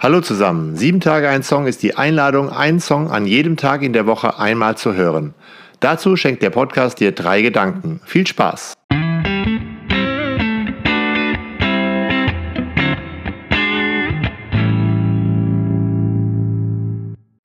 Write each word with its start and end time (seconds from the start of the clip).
Hallo 0.00 0.20
zusammen. 0.20 0.76
Sieben 0.76 1.00
Tage 1.00 1.28
ein 1.28 1.42
Song 1.42 1.66
ist 1.66 1.82
die 1.82 1.96
Einladung, 1.96 2.50
einen 2.50 2.78
Song 2.78 3.10
an 3.10 3.26
jedem 3.26 3.56
Tag 3.56 3.82
in 3.82 3.92
der 3.92 4.06
Woche 4.06 4.38
einmal 4.38 4.76
zu 4.76 4.94
hören. 4.94 5.34
Dazu 5.80 6.14
schenkt 6.14 6.40
der 6.44 6.50
Podcast 6.50 7.00
dir 7.00 7.10
drei 7.10 7.42
Gedanken. 7.42 8.00
Viel 8.04 8.24
Spaß! 8.24 8.74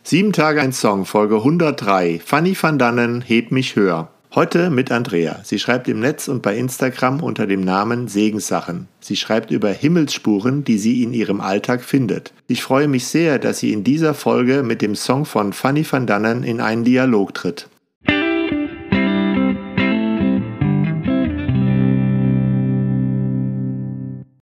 Sieben 0.04 0.32
Tage 0.32 0.62
ein 0.62 0.74
Song, 0.74 1.06
Folge 1.06 1.38
103. 1.38 2.22
Fanny 2.24 2.56
van 2.62 2.78
Dannen, 2.78 3.22
Heb 3.22 3.50
mich 3.52 3.76
höher. 3.76 4.13
Heute 4.36 4.72
mit 4.72 4.92
Andrea. 4.92 5.42
Sie 5.44 5.60
schreibt 5.60 5.88
im 5.88 6.00
Netz 6.00 6.28
und 6.28 6.42
bei 6.42 6.58
Instagram 6.58 7.22
unter 7.22 7.46
dem 7.46 7.62
Namen 7.62 8.08
Segenssachen. 8.08 8.88
Sie 9.00 9.16
schreibt 9.16 9.52
über 9.52 9.70
Himmelsspuren, 9.70 10.64
die 10.64 10.80
sie 10.80 11.04
in 11.04 11.14
ihrem 11.14 11.40
Alltag 11.40 11.84
findet. 11.84 12.34
Ich 12.48 12.64
freue 12.64 12.88
mich 12.88 13.06
sehr, 13.06 13.38
dass 13.38 13.60
sie 13.60 13.72
in 13.72 13.84
dieser 13.84 14.16
Folge 14.16 14.64
mit 14.64 14.82
dem 14.82 14.96
Song 14.96 15.26
von 15.26 15.54
Fanny 15.54 15.86
van 15.88 16.08
Dannen 16.08 16.42
in 16.42 16.62
einen 16.62 16.84
Dialog 16.84 17.36
tritt. 17.36 17.70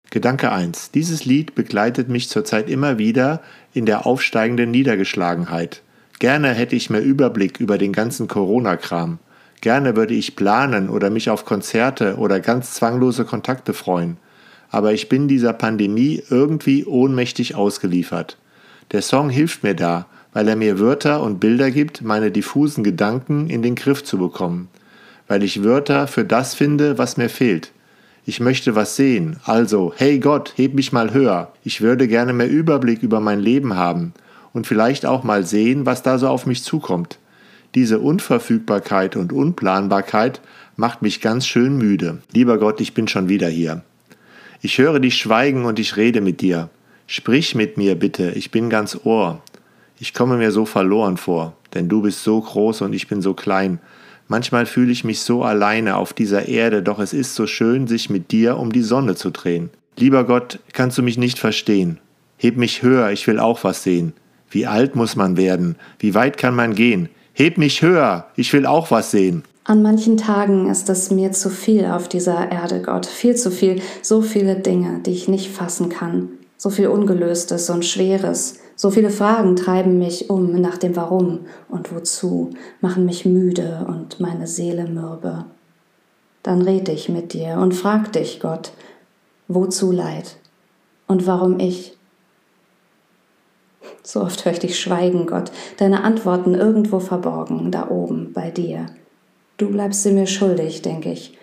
Gedanke 0.09 0.53
1. 0.53 0.91
Dieses 0.91 1.25
Lied 1.25 1.53
begleitet 1.53 2.07
mich 2.07 2.29
zurzeit 2.29 2.69
immer 2.69 2.97
wieder 2.97 3.41
in 3.73 3.85
der 3.85 4.05
aufsteigenden 4.05 4.71
Niedergeschlagenheit. 4.71 5.81
Gerne 6.19 6.53
hätte 6.53 6.77
ich 6.77 6.89
mehr 6.89 7.03
Überblick 7.03 7.59
über 7.59 7.77
den 7.77 7.91
ganzen 7.91 8.29
Corona-Kram. 8.29 9.19
Gerne 9.61 9.95
würde 9.95 10.15
ich 10.15 10.35
planen 10.35 10.89
oder 10.89 11.11
mich 11.11 11.29
auf 11.29 11.45
Konzerte 11.45 12.15
oder 12.17 12.39
ganz 12.39 12.73
zwanglose 12.73 13.25
Kontakte 13.25 13.73
freuen. 13.73 14.17
Aber 14.71 14.91
ich 14.91 15.07
bin 15.07 15.27
dieser 15.27 15.53
Pandemie 15.53 16.23
irgendwie 16.29 16.85
ohnmächtig 16.85 17.53
ausgeliefert. 17.53 18.37
Der 18.91 19.03
Song 19.03 19.29
hilft 19.29 19.63
mir 19.63 19.75
da, 19.75 20.07
weil 20.33 20.47
er 20.47 20.55
mir 20.55 20.79
Wörter 20.79 21.21
und 21.21 21.39
Bilder 21.39 21.69
gibt, 21.69 22.01
meine 22.01 22.31
diffusen 22.31 22.83
Gedanken 22.83 23.49
in 23.49 23.61
den 23.61 23.75
Griff 23.75 24.03
zu 24.03 24.17
bekommen. 24.17 24.69
Weil 25.27 25.43
ich 25.43 25.63
Wörter 25.63 26.07
für 26.07 26.25
das 26.25 26.55
finde, 26.55 26.97
was 26.97 27.17
mir 27.17 27.29
fehlt. 27.29 27.71
Ich 28.25 28.39
möchte 28.39 28.75
was 28.75 28.95
sehen. 28.95 29.37
Also, 29.43 29.93
hey 29.95 30.19
Gott, 30.19 30.53
heb 30.55 30.73
mich 30.73 30.91
mal 30.91 31.13
höher. 31.13 31.51
Ich 31.63 31.81
würde 31.81 32.07
gerne 32.07 32.33
mehr 32.33 32.49
Überblick 32.49 33.03
über 33.03 33.19
mein 33.19 33.39
Leben 33.39 33.75
haben 33.75 34.13
und 34.53 34.67
vielleicht 34.67 35.05
auch 35.05 35.23
mal 35.23 35.45
sehen, 35.45 35.85
was 35.85 36.01
da 36.01 36.17
so 36.17 36.27
auf 36.27 36.45
mich 36.45 36.63
zukommt. 36.63 37.19
Diese 37.73 37.99
Unverfügbarkeit 37.99 39.15
und 39.15 39.31
Unplanbarkeit 39.31 40.41
macht 40.75 41.01
mich 41.01 41.21
ganz 41.21 41.47
schön 41.47 41.77
müde. 41.77 42.19
Lieber 42.33 42.57
Gott, 42.57 42.81
ich 42.81 42.93
bin 42.93 43.07
schon 43.07 43.29
wieder 43.29 43.47
hier. 43.47 43.83
Ich 44.61 44.77
höre 44.77 44.99
dich 44.99 45.15
schweigen 45.15 45.65
und 45.65 45.79
ich 45.79 45.95
rede 45.95 46.19
mit 46.21 46.41
dir. 46.41 46.69
Sprich 47.07 47.55
mit 47.55 47.77
mir 47.77 47.95
bitte, 47.95 48.31
ich 48.31 48.51
bin 48.51 48.69
ganz 48.69 48.99
Ohr. 49.03 49.41
Ich 49.99 50.13
komme 50.13 50.37
mir 50.37 50.51
so 50.51 50.65
verloren 50.65 51.17
vor, 51.17 51.55
denn 51.73 51.87
du 51.87 52.01
bist 52.01 52.23
so 52.23 52.41
groß 52.41 52.81
und 52.81 52.93
ich 52.93 53.07
bin 53.07 53.21
so 53.21 53.33
klein. 53.33 53.79
Manchmal 54.27 54.65
fühle 54.65 54.91
ich 54.91 55.03
mich 55.03 55.21
so 55.21 55.43
alleine 55.43 55.95
auf 55.95 56.13
dieser 56.13 56.47
Erde, 56.47 56.83
doch 56.83 56.99
es 56.99 57.13
ist 57.13 57.35
so 57.35 57.47
schön, 57.47 57.87
sich 57.87 58.09
mit 58.09 58.31
dir 58.31 58.57
um 58.57 58.71
die 58.71 58.81
Sonne 58.81 59.15
zu 59.15 59.29
drehen. 59.29 59.69
Lieber 59.97 60.23
Gott, 60.25 60.59
kannst 60.73 60.97
du 60.97 61.03
mich 61.03 61.17
nicht 61.17 61.37
verstehen? 61.37 61.99
Heb 62.37 62.57
mich 62.57 62.81
höher, 62.81 63.11
ich 63.11 63.27
will 63.27 63.39
auch 63.39 63.63
was 63.63 63.83
sehen. 63.83 64.13
Wie 64.49 64.67
alt 64.67 64.95
muss 64.95 65.15
man 65.15 65.37
werden? 65.37 65.75
Wie 65.99 66.13
weit 66.13 66.37
kann 66.37 66.55
man 66.55 66.75
gehen? 66.75 67.09
Heb 67.33 67.57
mich 67.57 67.81
höher, 67.81 68.25
ich 68.35 68.51
will 68.53 68.65
auch 68.65 68.91
was 68.91 69.11
sehen. 69.11 69.43
An 69.63 69.81
manchen 69.81 70.17
Tagen 70.17 70.69
ist 70.69 70.89
es 70.89 71.11
mir 71.11 71.31
zu 71.31 71.49
viel 71.49 71.85
auf 71.85 72.09
dieser 72.09 72.51
Erde, 72.51 72.81
Gott, 72.81 73.05
viel 73.05 73.35
zu 73.35 73.51
viel, 73.51 73.81
so 74.01 74.21
viele 74.21 74.55
Dinge, 74.55 74.99
die 75.05 75.11
ich 75.11 75.27
nicht 75.27 75.51
fassen 75.51 75.89
kann, 75.89 76.29
so 76.57 76.69
viel 76.69 76.87
Ungelöstes 76.87 77.69
und 77.69 77.85
Schweres, 77.85 78.59
so 78.75 78.89
viele 78.89 79.11
Fragen 79.11 79.55
treiben 79.55 79.99
mich 79.99 80.31
um 80.31 80.59
nach 80.59 80.77
dem 80.77 80.95
Warum 80.95 81.41
und 81.69 81.93
Wozu, 81.93 82.49
machen 82.81 83.05
mich 83.05 83.25
müde 83.25 83.85
und 83.87 84.19
meine 84.19 84.47
Seele 84.47 84.87
mürbe. 84.87 85.45
Dann 86.41 86.63
red 86.63 86.89
ich 86.89 87.07
mit 87.07 87.33
dir 87.33 87.57
und 87.57 87.75
frag 87.75 88.11
dich, 88.13 88.39
Gott, 88.39 88.71
wozu 89.47 89.91
Leid 89.91 90.37
und 91.07 91.27
warum 91.27 91.59
ich? 91.59 91.95
So 94.03 94.21
oft 94.21 94.43
höre 94.45 94.53
ich 94.53 94.59
dich 94.59 94.79
schweigen, 94.79 95.27
Gott, 95.27 95.51
deine 95.77 96.03
Antworten 96.03 96.55
irgendwo 96.55 96.99
verborgen, 96.99 97.71
da 97.71 97.89
oben 97.89 98.33
bei 98.33 98.49
dir. 98.49 98.87
Du 99.57 99.69
bleibst 99.69 100.03
sie 100.03 100.11
mir 100.11 100.25
schuldig, 100.25 100.81
denke 100.81 101.11
ich, 101.11 101.37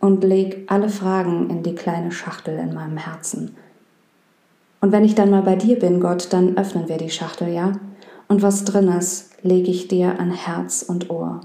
und 0.00 0.22
leg 0.22 0.64
alle 0.68 0.88
Fragen 0.88 1.50
in 1.50 1.62
die 1.62 1.74
kleine 1.74 2.12
Schachtel 2.12 2.56
in 2.58 2.72
meinem 2.72 2.98
Herzen. 2.98 3.56
Und 4.80 4.92
wenn 4.92 5.04
ich 5.04 5.16
dann 5.16 5.30
mal 5.30 5.42
bei 5.42 5.56
dir 5.56 5.76
bin, 5.76 5.98
Gott, 5.98 6.32
dann 6.32 6.56
öffnen 6.56 6.88
wir 6.88 6.98
die 6.98 7.10
Schachtel, 7.10 7.48
ja? 7.48 7.72
Und 8.28 8.42
was 8.42 8.64
drin 8.64 8.88
ist, 8.88 9.30
lege 9.42 9.70
ich 9.70 9.88
dir 9.88 10.20
an 10.20 10.30
Herz 10.30 10.82
und 10.82 11.10
Ohr. 11.10 11.40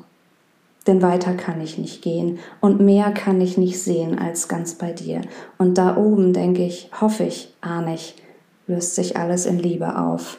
Denn 0.86 1.02
weiter 1.02 1.34
kann 1.34 1.62
ich 1.62 1.78
nicht 1.78 2.02
gehen 2.02 2.40
und 2.60 2.82
mehr 2.82 3.12
kann 3.12 3.40
ich 3.40 3.58
nicht 3.58 3.82
sehen 3.82 4.20
als 4.20 4.50
ganz 4.50 4.76
bei 4.76 4.92
dir. 4.92 5.22
Und 5.58 5.78
da 5.78 5.96
oben, 5.96 6.34
denke 6.34 6.64
ich, 6.64 6.92
hoffe 7.00 7.24
ich, 7.24 7.54
ahne 7.62 7.96
ich, 7.96 8.16
löst 8.68 8.96
sich 8.96 9.18
alles 9.18 9.46
in 9.46 9.60
Liebe 9.60 9.98
auf. 9.98 10.38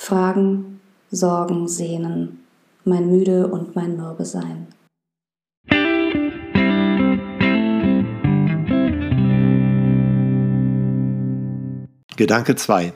Fragen, 0.00 0.80
Sorgen, 1.10 1.68
Sehnen, 1.68 2.44
mein 2.84 3.10
müde 3.10 3.48
und 3.48 3.76
mein 3.76 3.96
mürbe 3.96 4.24
Sein. 4.24 4.68
Gedanke 12.16 12.54
2. 12.56 12.94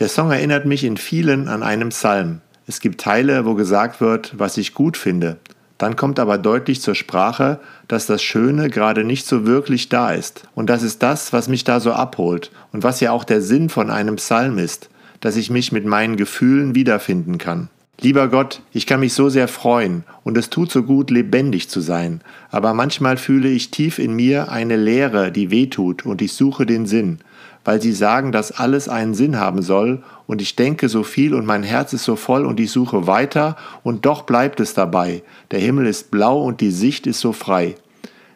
Der 0.00 0.08
Song 0.08 0.32
erinnert 0.32 0.64
mich 0.64 0.82
in 0.82 0.96
vielen 0.96 1.48
an 1.48 1.62
einen 1.62 1.90
Psalm. 1.90 2.40
Es 2.66 2.80
gibt 2.80 3.00
Teile, 3.00 3.44
wo 3.44 3.54
gesagt 3.54 4.00
wird, 4.00 4.36
was 4.36 4.56
ich 4.56 4.74
gut 4.74 4.96
finde. 4.96 5.36
Dann 5.78 5.96
kommt 5.96 6.18
aber 6.18 6.38
deutlich 6.38 6.80
zur 6.80 6.94
Sprache, 6.94 7.60
dass 7.86 8.06
das 8.06 8.22
Schöne 8.22 8.68
gerade 8.68 9.04
nicht 9.04 9.26
so 9.26 9.46
wirklich 9.46 9.90
da 9.90 10.12
ist. 10.12 10.48
Und 10.54 10.70
das 10.70 10.82
ist 10.82 11.02
das, 11.02 11.32
was 11.32 11.48
mich 11.48 11.62
da 11.62 11.78
so 11.78 11.92
abholt 11.92 12.50
und 12.72 12.82
was 12.82 13.00
ja 13.00 13.12
auch 13.12 13.24
der 13.24 13.42
Sinn 13.42 13.68
von 13.68 13.90
einem 13.90 14.16
Psalm 14.16 14.58
ist 14.58 14.88
dass 15.22 15.36
ich 15.36 15.48
mich 15.48 15.72
mit 15.72 15.86
meinen 15.86 16.16
Gefühlen 16.16 16.74
wiederfinden 16.74 17.38
kann. 17.38 17.70
Lieber 18.00 18.26
Gott, 18.28 18.62
ich 18.72 18.86
kann 18.86 19.00
mich 19.00 19.14
so 19.14 19.28
sehr 19.28 19.46
freuen 19.46 20.02
und 20.24 20.36
es 20.36 20.50
tut 20.50 20.72
so 20.72 20.82
gut, 20.82 21.10
lebendig 21.10 21.68
zu 21.68 21.80
sein, 21.80 22.20
aber 22.50 22.74
manchmal 22.74 23.16
fühle 23.16 23.48
ich 23.48 23.70
tief 23.70 23.98
in 24.00 24.14
mir 24.14 24.50
eine 24.50 24.76
Leere, 24.76 25.30
die 25.30 25.52
wehtut 25.52 26.04
und 26.04 26.20
ich 26.20 26.32
suche 26.32 26.66
den 26.66 26.86
Sinn, 26.86 27.20
weil 27.64 27.80
sie 27.80 27.92
sagen, 27.92 28.32
dass 28.32 28.50
alles 28.50 28.88
einen 28.88 29.14
Sinn 29.14 29.38
haben 29.38 29.62
soll 29.62 30.02
und 30.26 30.42
ich 30.42 30.56
denke 30.56 30.88
so 30.88 31.04
viel 31.04 31.32
und 31.32 31.46
mein 31.46 31.62
Herz 31.62 31.92
ist 31.92 32.02
so 32.02 32.16
voll 32.16 32.44
und 32.44 32.58
ich 32.58 32.72
suche 32.72 33.06
weiter 33.06 33.56
und 33.84 34.04
doch 34.04 34.22
bleibt 34.22 34.58
es 34.58 34.74
dabei. 34.74 35.22
Der 35.52 35.60
Himmel 35.60 35.86
ist 35.86 36.10
blau 36.10 36.42
und 36.42 36.60
die 36.60 36.72
Sicht 36.72 37.06
ist 37.06 37.20
so 37.20 37.32
frei. 37.32 37.76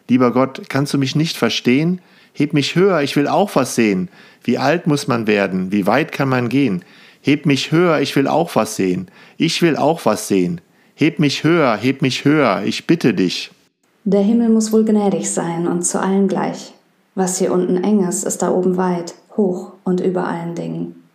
Lieber 0.07 0.31
Gott, 0.31 0.69
kannst 0.69 0.93
du 0.93 0.97
mich 0.97 1.17
nicht 1.17 1.35
verstehen? 1.35 1.99
Heb 2.37 2.53
mich 2.53 2.75
höher, 2.75 3.01
ich 3.01 3.15
will 3.15 3.27
auch 3.27 3.55
was 3.55 3.73
sehen. 3.73 4.09
Wie 4.43 4.59
alt 4.59 4.85
muss 4.85 5.07
man 5.07 5.25
werden? 5.25 5.71
Wie 5.71 5.87
weit 5.87 6.11
kann 6.11 6.29
man 6.29 6.49
gehen? 6.49 6.85
Heb 7.19 7.47
mich 7.47 7.71
höher, 7.71 7.99
ich 7.99 8.15
will 8.15 8.27
auch 8.27 8.55
was 8.55 8.75
sehen. 8.75 9.09
Ich 9.37 9.63
will 9.63 9.75
auch 9.75 10.05
was 10.05 10.27
sehen. 10.27 10.61
Heb 10.93 11.17
mich 11.17 11.43
höher, 11.43 11.75
heb 11.75 12.03
mich 12.03 12.25
höher, 12.25 12.61
ich 12.63 12.85
bitte 12.85 13.15
dich. 13.15 13.49
Der 14.03 14.21
Himmel 14.21 14.49
muss 14.49 14.71
wohl 14.71 14.85
gnädig 14.85 15.31
sein 15.31 15.67
und 15.67 15.81
zu 15.81 15.99
allen 15.99 16.27
gleich. 16.27 16.75
Was 17.15 17.39
hier 17.39 17.51
unten 17.51 17.83
eng 17.83 18.07
ist, 18.07 18.23
ist 18.23 18.43
da 18.43 18.51
oben 18.51 18.77
weit, 18.77 19.15
hoch 19.35 19.73
und 19.83 19.99
über 19.99 20.27
allen 20.27 20.53
Dingen. 20.53 21.09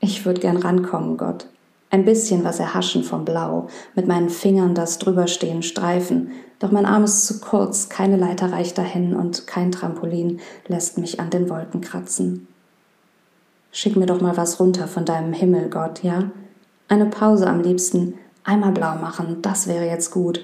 Ich 0.00 0.26
würde 0.26 0.40
gern 0.40 0.56
rankommen, 0.56 1.18
Gott. 1.18 1.46
Ein 1.92 2.06
bisschen 2.06 2.42
was 2.42 2.58
erhaschen 2.58 3.04
vom 3.04 3.26
Blau, 3.26 3.68
mit 3.94 4.08
meinen 4.08 4.30
Fingern 4.30 4.74
das 4.74 4.96
drüberstehen 4.96 5.62
streifen, 5.62 6.30
doch 6.58 6.70
mein 6.70 6.86
Arm 6.86 7.04
ist 7.04 7.26
zu 7.26 7.38
kurz, 7.38 7.90
keine 7.90 8.16
Leiter 8.16 8.50
reicht 8.50 8.78
dahin 8.78 9.14
und 9.14 9.46
kein 9.46 9.70
Trampolin 9.70 10.40
lässt 10.68 10.96
mich 10.96 11.20
an 11.20 11.28
den 11.28 11.50
Wolken 11.50 11.82
kratzen. 11.82 12.48
Schick 13.72 13.94
mir 13.94 14.06
doch 14.06 14.22
mal 14.22 14.38
was 14.38 14.58
runter 14.58 14.88
von 14.88 15.04
deinem 15.04 15.34
Himmel, 15.34 15.68
Gott, 15.68 16.02
ja? 16.02 16.30
Eine 16.88 17.06
Pause 17.06 17.46
am 17.46 17.60
liebsten, 17.60 18.14
einmal 18.42 18.72
blau 18.72 18.94
machen, 18.94 19.42
das 19.42 19.66
wäre 19.66 19.84
jetzt 19.84 20.12
gut. 20.12 20.42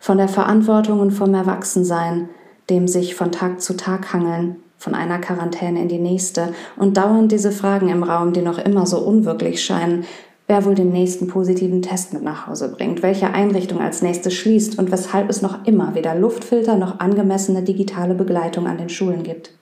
Von 0.00 0.18
der 0.18 0.28
Verantwortung 0.28 0.98
und 0.98 1.12
vom 1.12 1.32
Erwachsensein, 1.32 2.28
dem 2.70 2.88
sich 2.88 3.14
von 3.14 3.30
Tag 3.30 3.60
zu 3.60 3.76
Tag 3.76 4.12
hangeln, 4.12 4.56
von 4.78 4.96
einer 4.96 5.20
Quarantäne 5.20 5.82
in 5.82 5.88
die 5.88 6.00
nächste 6.00 6.52
und 6.76 6.96
dauernd 6.96 7.30
diese 7.30 7.52
Fragen 7.52 7.88
im 7.88 8.02
Raum, 8.02 8.32
die 8.32 8.42
noch 8.42 8.58
immer 8.58 8.84
so 8.84 8.98
unwirklich 8.98 9.64
scheinen, 9.64 10.04
wer 10.52 10.66
wohl 10.66 10.74
den 10.74 10.92
nächsten 10.92 11.28
positiven 11.28 11.80
Test 11.80 12.12
mit 12.12 12.22
nach 12.22 12.46
Hause 12.46 12.68
bringt, 12.68 13.02
welche 13.02 13.32
Einrichtung 13.32 13.80
als 13.80 14.02
nächstes 14.02 14.34
schließt 14.34 14.78
und 14.78 14.92
weshalb 14.92 15.30
es 15.30 15.40
noch 15.40 15.66
immer 15.66 15.94
weder 15.94 16.14
Luftfilter 16.14 16.76
noch 16.76 17.00
angemessene 17.00 17.62
digitale 17.62 18.12
Begleitung 18.12 18.66
an 18.66 18.76
den 18.76 18.90
Schulen 18.90 19.22
gibt. 19.22 19.54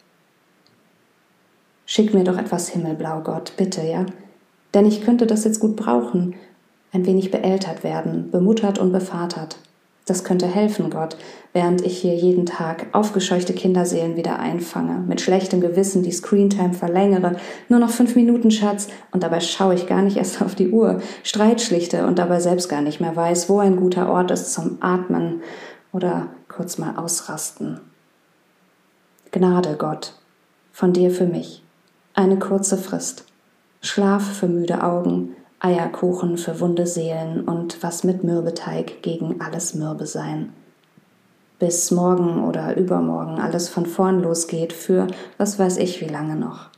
Schick 1.87 2.13
mir 2.13 2.25
doch 2.25 2.37
etwas 2.37 2.71
Himmelblau, 2.71 3.21
Gott, 3.21 3.53
bitte, 3.57 3.83
ja? 3.83 4.05
Denn 4.75 4.85
ich 4.85 5.03
könnte 5.03 5.29
das 5.29 5.45
jetzt 5.45 5.61
gut 5.61 5.77
brauchen, 5.77 6.35
ein 6.93 7.07
wenig 7.07 7.31
beältert 7.31 7.85
werden, 7.85 8.33
bemuttert 8.33 8.81
und 8.81 8.91
bevatert, 8.91 9.59
Das 10.11 10.25
könnte 10.25 10.49
helfen, 10.49 10.91
Gott, 10.91 11.17
während 11.53 11.83
ich 11.83 11.99
hier 11.99 12.17
jeden 12.17 12.45
Tag 12.45 12.87
aufgescheuchte 12.91 13.53
Kinderseelen 13.53 14.17
wieder 14.17 14.41
einfange, 14.41 15.05
mit 15.07 15.21
schlechtem 15.21 15.61
Gewissen 15.61 16.03
die 16.03 16.11
Screentime 16.11 16.73
verlängere, 16.73 17.37
nur 17.69 17.79
noch 17.79 17.91
fünf 17.91 18.17
Minuten, 18.17 18.51
Schatz, 18.51 18.89
und 19.13 19.23
dabei 19.23 19.39
schaue 19.39 19.75
ich 19.75 19.87
gar 19.87 20.03
nicht 20.03 20.17
erst 20.17 20.43
auf 20.43 20.57
die 20.57 20.71
Uhr, 20.71 21.01
Streit 21.23 21.61
schlichte 21.61 22.09
und 22.09 22.19
dabei 22.19 22.41
selbst 22.41 22.69
gar 22.69 22.83
nicht 22.83 23.01
mehr 23.01 23.15
weiß, 23.15 23.49
wo 23.49 23.61
ein 23.61 23.77
guter 23.77 24.11
Ort 24.11 24.33
ist 24.33 24.53
zum 24.53 24.79
Atmen 24.81 25.43
oder 25.93 26.27
kurz 26.49 26.77
mal 26.77 26.97
ausrasten. 26.97 27.79
Gnade, 29.31 29.77
Gott, 29.79 30.15
von 30.73 30.93
dir 30.93 31.13
für 31.13 31.27
mich. 31.27 31.63
Eine 32.15 32.41
kurze 32.41 32.77
Frist. 32.77 33.27
Schlaf 33.81 34.25
für 34.25 34.49
müde 34.49 34.83
Augen, 34.83 35.37
Eierkuchen 35.63 36.39
für 36.39 36.59
wunde 36.59 36.87
Seelen 36.87 37.43
und 37.47 37.83
was 37.83 38.03
mit 38.03 38.25
Mürbeteig 38.25 39.03
gegen 39.03 39.43
alles 39.43 39.75
Mürbe 39.75 40.07
sein. 40.07 40.55
Bis 41.59 41.91
morgen 41.91 42.43
oder 42.45 42.79
übermorgen 42.79 43.39
alles 43.39 43.69
von 43.69 43.85
vorn 43.85 44.23
losgeht 44.23 44.73
für 44.73 45.07
was 45.37 45.59
weiß 45.59 45.77
ich 45.77 46.01
wie 46.01 46.09
lange 46.09 46.35
noch. 46.35 46.71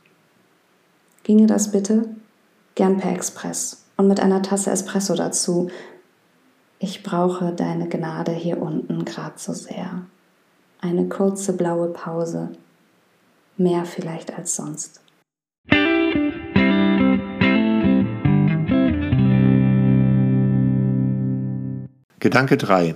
Ginge 1.23 1.47
das 1.47 1.71
bitte? 1.71 2.09
Gern 2.75 2.97
per 2.97 3.13
Express 3.13 3.85
und 3.95 4.09
mit 4.09 4.19
einer 4.19 4.41
Tasse 4.41 4.71
Espresso 4.71 5.15
dazu. 5.15 5.69
Ich 6.79 7.03
brauche 7.03 7.53
deine 7.53 7.87
Gnade 7.87 8.33
hier 8.33 8.61
unten 8.61 9.05
grad 9.05 9.39
so 9.39 9.53
sehr. 9.53 10.01
Eine 10.81 11.07
kurze 11.07 11.53
blaue 11.53 11.87
Pause, 11.87 12.49
mehr 13.55 13.85
vielleicht 13.85 14.37
als 14.37 14.57
sonst. 14.57 15.02
Gedanke 22.23 22.55
3. 22.55 22.95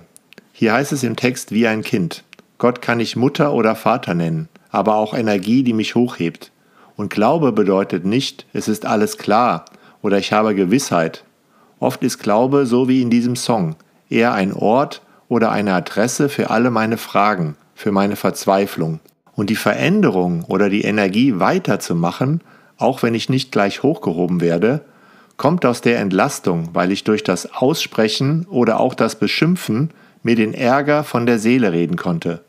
Hier 0.54 0.72
heißt 0.72 0.94
es 0.94 1.04
im 1.04 1.18
Text 1.18 1.52
wie 1.52 1.68
ein 1.68 1.84
Kind. 1.84 2.24
Gott 2.60 2.82
kann 2.82 3.02
ich 3.02 3.18
Mutter 3.18 3.52
oder 3.52 3.76
Vater 3.76 4.14
nennen, 4.14 4.48
aber 4.70 4.96
auch 4.96 5.14
Energie, 5.14 5.64
die 5.64 5.74
mich 5.74 5.96
hochhebt. 5.96 6.54
Und 6.96 7.10
Glaube 7.10 7.52
bedeutet 7.52 8.06
nicht, 8.06 8.46
es 8.54 8.70
ist 8.70 8.86
alles 8.86 9.18
klar 9.18 9.66
oder 10.02 10.18
ich 10.18 10.32
habe 10.32 10.56
Gewissheit. 10.56 11.26
Oft 11.82 12.04
ist 12.04 12.20
Glaube 12.20 12.66
so 12.66 12.88
wie 12.88 13.02
in 13.02 13.10
diesem 13.10 13.36
Song, 13.36 13.76
eher 14.10 14.32
ein 14.32 14.54
Ort 14.54 15.02
oder 15.28 15.52
eine 15.52 15.74
Adresse 15.74 16.30
für 16.30 16.50
alle 16.50 16.72
meine 16.72 16.96
Fragen, 16.96 17.58
für 17.76 17.92
meine 17.92 18.16
Verzweiflung. 18.16 19.02
Und 19.36 19.50
die 19.50 19.58
Veränderung 19.58 20.46
oder 20.46 20.70
die 20.70 20.84
Energie 20.84 21.38
weiterzumachen, 21.38 22.40
auch 22.78 23.04
wenn 23.04 23.14
ich 23.14 23.28
nicht 23.28 23.52
gleich 23.52 23.84
hochgehoben 23.84 24.40
werde, 24.40 24.86
kommt 25.38 25.66
aus 25.66 25.82
der 25.82 26.00
Entlastung, 26.00 26.70
weil 26.74 26.92
ich 26.92 27.04
durch 27.04 27.24
das 27.24 27.54
Aussprechen 27.54 28.46
oder 28.50 28.80
auch 28.80 28.96
das 28.96 29.18
Beschimpfen 29.18 29.92
mir 30.24 30.36
den 30.36 30.54
Ärger 30.54 31.04
von 31.04 31.26
der 31.26 31.40
Seele 31.40 31.72
reden 31.72 31.96
konnte. 31.96 32.44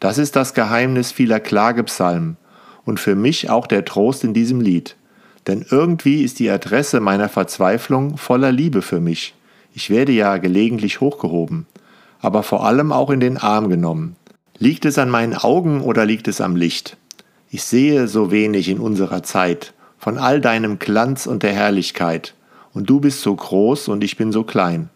Das 0.00 0.18
ist 0.18 0.34
das 0.34 0.54
Geheimnis 0.54 1.12
vieler 1.12 1.38
Klagepsalmen 1.38 2.36
und 2.84 2.98
für 2.98 3.14
mich 3.14 3.50
auch 3.50 3.66
der 3.66 3.84
Trost 3.84 4.24
in 4.24 4.34
diesem 4.34 4.60
Lied. 4.60 4.96
Denn 5.46 5.64
irgendwie 5.68 6.22
ist 6.22 6.38
die 6.38 6.50
Adresse 6.50 7.00
meiner 7.00 7.28
Verzweiflung 7.28 8.16
voller 8.16 8.50
Liebe 8.50 8.82
für 8.82 9.00
mich. 9.00 9.34
Ich 9.74 9.90
werde 9.90 10.12
ja 10.12 10.38
gelegentlich 10.38 11.00
hochgehoben, 11.00 11.66
aber 12.20 12.42
vor 12.42 12.66
allem 12.66 12.92
auch 12.92 13.10
in 13.10 13.20
den 13.20 13.36
Arm 13.36 13.68
genommen. 13.68 14.16
Liegt 14.58 14.84
es 14.84 14.98
an 14.98 15.10
meinen 15.10 15.34
Augen 15.34 15.82
oder 15.82 16.04
liegt 16.04 16.28
es 16.28 16.40
am 16.40 16.56
Licht? 16.56 16.96
Ich 17.50 17.64
sehe 17.64 18.08
so 18.08 18.30
wenig 18.30 18.68
in 18.68 18.78
unserer 18.78 19.22
Zeit 19.22 19.72
von 20.02 20.18
all 20.18 20.40
deinem 20.40 20.80
Glanz 20.80 21.28
und 21.28 21.44
der 21.44 21.52
Herrlichkeit, 21.52 22.34
und 22.74 22.90
du 22.90 22.98
bist 22.98 23.20
so 23.20 23.36
groß 23.36 23.86
und 23.86 24.02
ich 24.02 24.16
bin 24.16 24.32
so 24.32 24.42
klein. 24.42 24.90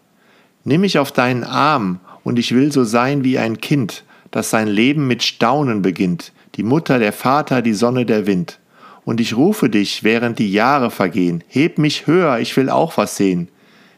Nimm 0.65 0.81
mich 0.81 0.99
auf 0.99 1.13
deinen 1.13 1.45
Arm, 1.45 2.01
und 2.25 2.37
ich 2.37 2.53
will 2.53 2.73
so 2.73 2.83
sein 2.83 3.23
wie 3.23 3.37
ein 3.37 3.61
Kind, 3.61 4.03
das 4.31 4.49
sein 4.49 4.67
Leben 4.67 5.07
mit 5.07 5.23
Staunen 5.23 5.81
beginnt, 5.81 6.33
die 6.55 6.63
Mutter, 6.63 6.99
der 6.99 7.13
Vater, 7.13 7.61
die 7.61 7.73
Sonne, 7.73 8.05
der 8.05 8.27
Wind. 8.27 8.59
Und 9.05 9.21
ich 9.21 9.37
rufe 9.37 9.69
dich, 9.69 10.03
während 10.03 10.39
die 10.39 10.51
Jahre 10.51 10.91
vergehen, 10.91 11.41
heb 11.47 11.77
mich 11.77 12.05
höher, 12.05 12.39
ich 12.39 12.57
will 12.57 12.69
auch 12.69 12.97
was 12.97 13.15
sehen. 13.15 13.47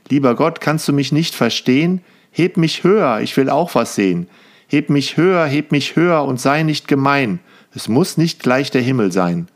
Lieber 0.10 0.36
Gott, 0.36 0.62
kannst 0.62 0.88
du 0.88 0.94
mich 0.94 1.12
nicht 1.12 1.34
verstehen? 1.34 2.02
Heb 2.30 2.56
mich 2.56 2.84
höher, 2.84 3.20
ich 3.22 3.36
will 3.36 3.50
auch 3.50 3.74
was 3.74 3.96
sehen. 3.96 4.28
Heb 4.68 4.92
mich 4.92 5.18
höher, 5.18 5.48
heb 5.48 5.72
mich 5.72 5.96
höher 5.96 6.24
und 6.24 6.40
sei 6.40 6.62
nicht 6.62 6.88
gemein. 6.88 7.40
Es 7.74 7.88
muss 7.88 8.18
nicht 8.18 8.44
gleich 8.44 8.70
der 8.70 8.84
Himmel 8.84 9.12
sein. 9.12 9.48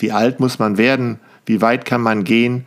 Wie 0.00 0.12
alt 0.12 0.40
muss 0.40 0.58
man 0.58 0.78
werden? 0.78 1.20
Wie 1.46 1.60
weit 1.60 1.84
kann 1.84 2.00
man 2.00 2.24
gehen? 2.24 2.66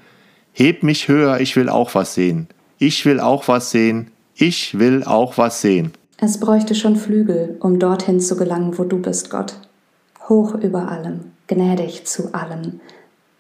Heb 0.53 0.83
mich 0.83 1.07
höher, 1.07 1.39
ich 1.39 1.55
will 1.55 1.69
auch 1.69 1.95
was 1.95 2.13
sehen. 2.13 2.47
Ich 2.77 3.05
will 3.05 3.19
auch 3.19 3.47
was 3.47 3.71
sehen. 3.71 4.11
Ich 4.35 4.77
will 4.79 5.03
auch 5.03 5.37
was 5.37 5.61
sehen. 5.61 5.93
Es 6.17 6.39
bräuchte 6.39 6.75
schon 6.75 6.95
Flügel, 6.95 7.57
um 7.59 7.79
dorthin 7.79 8.19
zu 8.19 8.37
gelangen, 8.37 8.77
wo 8.77 8.83
du 8.83 8.99
bist, 8.99 9.29
Gott. 9.29 9.55
Hoch 10.29 10.55
über 10.55 10.89
allem, 10.89 11.31
gnädig 11.47 12.05
zu 12.05 12.33
allem. 12.33 12.79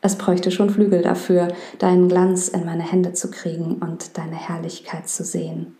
Es 0.01 0.17
bräuchte 0.17 0.51
schon 0.51 0.69
Flügel 0.69 1.01
dafür, 1.01 1.47
deinen 1.79 2.09
Glanz 2.09 2.49
in 2.49 2.65
meine 2.65 2.83
Hände 2.83 3.13
zu 3.13 3.31
kriegen 3.31 3.75
und 3.75 4.17
deine 4.17 4.35
Herrlichkeit 4.35 5.07
zu 5.07 5.23
sehen. 5.23 5.77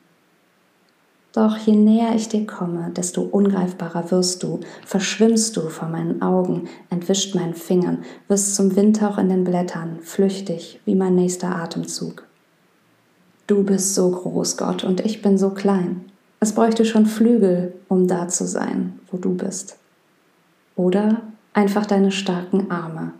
Doch 1.33 1.57
je 1.57 1.75
näher 1.75 2.13
ich 2.15 2.30
dir 2.30 2.45
komme, 2.45 2.91
desto 2.95 3.24
ungreifbarer 3.24 4.12
wirst 4.12 4.44
du, 4.44 4.59
verschwimmst 4.85 5.57
du 5.57 5.68
vor 5.69 5.89
meinen 5.89 6.21
Augen, 6.21 6.69
entwischt 6.91 7.33
meinen 7.33 7.56
Fingern, 7.56 8.03
wirst 8.27 8.56
zum 8.56 8.75
Windhauch 8.75 9.18
in 9.18 9.30
den 9.30 9.44
Blättern, 9.44 9.97
flüchtig 10.01 10.80
wie 10.85 10.94
mein 10.94 11.15
nächster 11.15 11.56
Atemzug. 11.56 12.27
Du 13.47 13.63
bist 13.63 13.95
so 13.95 14.12
groß, 14.12 14.57
Gott, 14.57 14.83
und 14.83 15.03
ich 15.03 15.24
bin 15.24 15.39
so 15.39 15.50
klein. 15.50 16.06
Es 16.39 16.53
bräuchte 16.53 16.85
schon 16.85 17.07
Flügel, 17.07 17.74
um 17.88 18.07
da 18.07 18.27
zu 18.27 18.45
sein, 18.45 19.00
wo 19.09 19.18
du 19.18 19.33
bist. 19.33 19.77
Oder 20.75 21.21
einfach 21.53 21.88
deine 21.88 22.12
starken 22.12 22.69
Arme. 22.69 23.13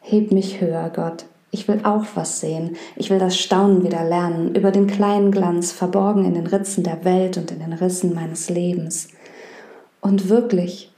Heb 0.00 0.30
mich 0.30 0.60
höher, 0.60 0.90
Gott, 0.94 1.24
ich 1.56 1.68
will 1.68 1.80
auch 1.84 2.04
was 2.14 2.40
sehen. 2.40 2.76
Ich 2.96 3.08
will 3.08 3.18
das 3.18 3.38
Staunen 3.38 3.82
wieder 3.82 4.04
lernen 4.04 4.54
über 4.54 4.70
den 4.70 4.86
kleinen 4.86 5.30
Glanz, 5.30 5.72
verborgen 5.72 6.26
in 6.26 6.34
den 6.34 6.46
Ritzen 6.46 6.84
der 6.84 7.02
Welt 7.06 7.38
und 7.38 7.50
in 7.50 7.60
den 7.60 7.72
Rissen 7.72 8.14
meines 8.14 8.50
Lebens. 8.50 9.08
Und 10.02 10.28
wirklich, 10.28 10.92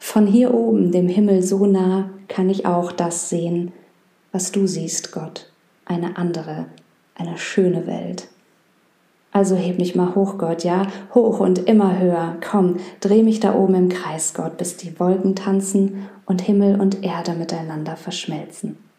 von 0.00 0.26
hier 0.26 0.52
oben, 0.52 0.90
dem 0.90 1.06
Himmel 1.06 1.44
so 1.44 1.64
nah, 1.64 2.10
kann 2.26 2.50
ich 2.50 2.66
auch 2.66 2.90
das 2.90 3.28
sehen, 3.28 3.70
was 4.32 4.50
du 4.50 4.66
siehst, 4.66 5.12
Gott. 5.12 5.52
Eine 5.84 6.16
andere, 6.16 6.66
eine 7.14 7.38
schöne 7.38 7.86
Welt. 7.86 8.26
Also 9.30 9.54
heb 9.54 9.78
mich 9.78 9.94
mal 9.94 10.16
hoch, 10.16 10.38
Gott, 10.38 10.64
ja, 10.64 10.88
hoch 11.14 11.38
und 11.38 11.68
immer 11.68 12.00
höher. 12.00 12.36
Komm, 12.44 12.78
dreh 12.98 13.22
mich 13.22 13.38
da 13.38 13.54
oben 13.54 13.76
im 13.76 13.88
Kreis, 13.88 14.34
Gott, 14.34 14.56
bis 14.58 14.76
die 14.76 14.98
Wolken 14.98 15.36
tanzen 15.36 16.08
und 16.26 16.42
Himmel 16.42 16.80
und 16.80 17.04
Erde 17.04 17.34
miteinander 17.34 17.94
verschmelzen. 17.94 18.89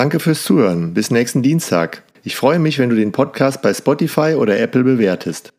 Danke 0.00 0.18
fürs 0.18 0.44
Zuhören. 0.44 0.94
Bis 0.94 1.10
nächsten 1.10 1.42
Dienstag. 1.42 2.04
Ich 2.22 2.34
freue 2.34 2.58
mich, 2.58 2.78
wenn 2.78 2.88
du 2.88 2.96
den 2.96 3.12
Podcast 3.12 3.60
bei 3.60 3.74
Spotify 3.74 4.34
oder 4.34 4.58
Apple 4.58 4.82
bewertest. 4.82 5.52